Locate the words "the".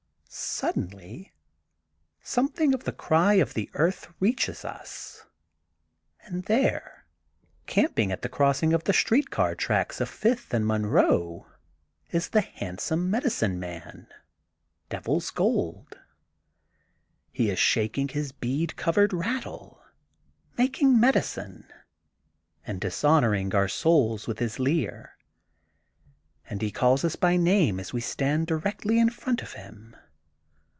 2.85-2.93, 3.53-3.69, 8.21-8.29, 8.85-8.93, 12.29-12.39